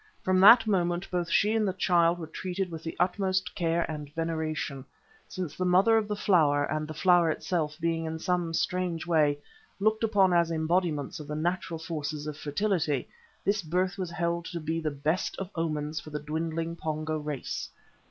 From 0.23 0.39
that 0.39 0.65
moment 0.65 1.07
both 1.11 1.29
she 1.29 1.53
and 1.53 1.67
the 1.67 1.73
child 1.73 2.17
were 2.17 2.25
treated 2.25 2.71
with 2.71 2.81
the 2.81 2.97
utmost 2.99 3.53
care 3.53 3.83
and 3.87 4.11
veneration, 4.15 4.83
since 5.27 5.55
the 5.55 5.63
Mother 5.63 5.95
of 5.95 6.07
the 6.07 6.15
Flower 6.15 6.63
and 6.65 6.87
the 6.87 6.93
Flower 6.95 7.29
itself 7.29 7.77
being 7.79 8.05
in 8.05 8.17
some 8.17 8.51
strange 8.51 9.05
way 9.05 9.37
looked 9.79 10.03
upon 10.03 10.33
as 10.33 10.49
embodiments 10.49 11.19
of 11.19 11.27
the 11.27 11.35
natural 11.35 11.77
forces 11.77 12.25
of 12.25 12.35
fertility, 12.35 13.07
this 13.45 13.61
birth 13.61 13.99
was 13.99 14.09
held 14.09 14.45
to 14.45 14.59
be 14.59 14.79
the 14.79 14.89
best 14.89 15.37
of 15.37 15.51
omens 15.53 15.99
for 15.99 16.09
the 16.09 16.17
dwindling 16.19 16.75
Pongo 16.75 17.19
race. 17.19 17.69